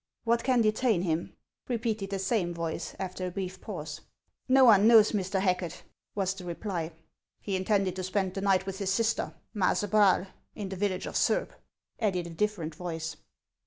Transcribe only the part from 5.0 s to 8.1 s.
Mr. Racket," was the reply." He intended to